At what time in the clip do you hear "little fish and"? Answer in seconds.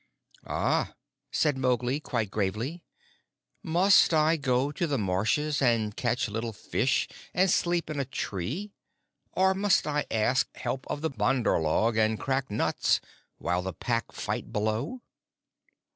6.27-7.51